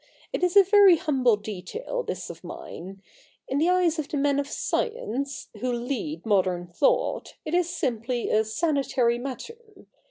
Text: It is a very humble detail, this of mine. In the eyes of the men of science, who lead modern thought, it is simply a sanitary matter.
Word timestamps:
It 0.33 0.41
is 0.41 0.57
a 0.57 0.63
very 0.63 0.95
humble 0.97 1.37
detail, 1.37 2.01
this 2.01 2.31
of 2.31 2.43
mine. 2.43 3.03
In 3.47 3.59
the 3.59 3.69
eyes 3.69 3.99
of 3.99 4.07
the 4.07 4.17
men 4.17 4.39
of 4.39 4.47
science, 4.47 5.49
who 5.59 5.71
lead 5.71 6.25
modern 6.25 6.65
thought, 6.65 7.35
it 7.45 7.53
is 7.53 7.69
simply 7.69 8.27
a 8.31 8.43
sanitary 8.43 9.19
matter. 9.19 9.59